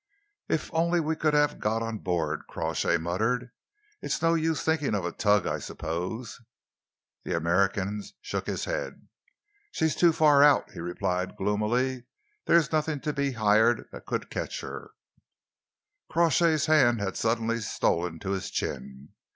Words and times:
"If 0.49 0.73
only 0.73 0.99
we 0.99 1.15
could 1.15 1.35
have 1.35 1.59
got 1.59 1.83
on 1.83 1.99
board!" 1.99 2.47
Crawshay 2.49 2.97
muttered. 2.97 3.51
"It's 4.01 4.19
no 4.19 4.33
use 4.33 4.63
thinking 4.63 4.95
of 4.95 5.05
a 5.05 5.11
tug, 5.11 5.45
I 5.45 5.59
suppose?" 5.59 6.41
The 7.23 7.35
American 7.35 8.01
shook 8.19 8.47
his 8.47 8.65
head. 8.65 9.07
"She's 9.71 9.95
too 9.95 10.11
far 10.11 10.41
out," 10.41 10.71
he 10.71 10.79
replied 10.79 11.35
gloomily. 11.37 12.07
"There's 12.47 12.71
nothing 12.71 12.99
to 13.01 13.13
be 13.13 13.33
hired 13.33 13.89
that 13.91 14.07
could 14.07 14.31
catch 14.31 14.61
her." 14.61 14.89
Crawshay's 16.09 16.65
hand 16.65 16.99
had 16.99 17.15
suddenly 17.15 17.59
stolen 17.59 18.17
to 18.21 18.31
his 18.31 18.49
chin. 18.49 19.09